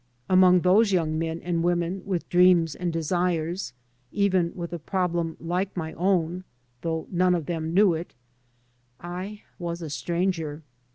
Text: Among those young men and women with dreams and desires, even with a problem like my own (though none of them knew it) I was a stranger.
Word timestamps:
Among 0.27 0.61
those 0.61 0.91
young 0.91 1.19
men 1.19 1.41
and 1.43 1.61
women 1.61 2.01
with 2.07 2.27
dreams 2.27 2.73
and 2.73 2.91
desires, 2.91 3.71
even 4.11 4.51
with 4.55 4.73
a 4.73 4.79
problem 4.79 5.37
like 5.39 5.77
my 5.77 5.93
own 5.93 6.43
(though 6.81 7.05
none 7.11 7.35
of 7.35 7.45
them 7.45 7.71
knew 7.75 7.93
it) 7.93 8.15
I 8.99 9.43
was 9.59 9.79
a 9.83 9.91
stranger. 9.91 10.63